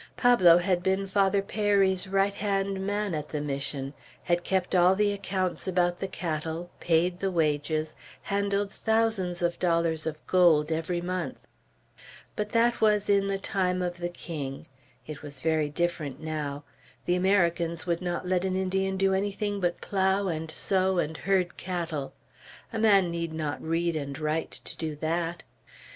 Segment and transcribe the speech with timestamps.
[0.17, 3.93] Pablo had been Father Peyri's right hand man at the Mission;
[4.23, 10.07] had kept all the accounts about the cattle; paid the wages; handled thousands of dollars
[10.07, 11.45] of gold every month.
[12.35, 14.65] But that was "in the time of the king;"
[15.05, 16.63] it was very different now.
[17.05, 21.57] The Americans would not let an Indian do anything but plough and sow and herd
[21.57, 22.11] cattle.
[22.73, 25.43] A man need not read and write, to do that.